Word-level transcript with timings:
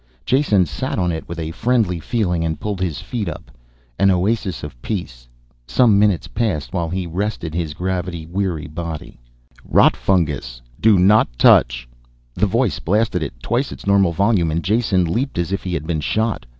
Jason 0.25 0.65
sat 0.65 0.97
on 0.97 1.11
it 1.11 1.29
with 1.29 1.37
a 1.37 1.51
friendly 1.51 1.99
feeling 1.99 2.43
and 2.43 2.59
pulled 2.59 2.79
his 2.81 2.99
feet 2.99 3.29
up. 3.29 3.51
An 3.99 4.09
oasis 4.09 4.63
of 4.63 4.81
peace. 4.81 5.27
Some 5.67 5.99
minutes 5.99 6.27
passed 6.27 6.73
while 6.73 6.89
he 6.89 7.05
rested 7.05 7.53
his 7.53 7.75
gravity 7.75 8.25
weary 8.25 8.65
body. 8.65 9.19
"ROTFUNGUS 9.63 10.59
DO 10.79 10.97
NOT 10.97 11.27
TOUCH!" 11.37 11.87
The 12.33 12.47
voice 12.47 12.79
blasted 12.79 13.21
at 13.21 13.43
twice 13.43 13.71
its 13.71 13.85
normal 13.85 14.11
volume 14.11 14.49
and 14.49 14.63
Jason 14.63 15.05
leaped 15.05 15.37
as 15.37 15.51
if 15.51 15.61
he 15.63 15.75
had 15.75 15.85
been 15.85 16.01
shot. 16.01 16.47